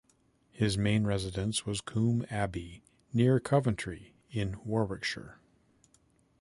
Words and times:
His 0.51 0.79
main 0.79 1.03
residence 1.03 1.67
was 1.67 1.79
Coombe 1.79 2.25
Abbey, 2.31 2.81
near 3.13 3.39
Coventry 3.39 4.15
in 4.31 4.57
Warwickshire. 4.65 5.37